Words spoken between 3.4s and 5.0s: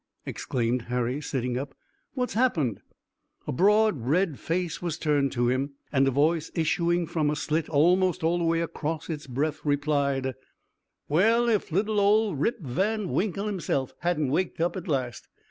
A broad red face was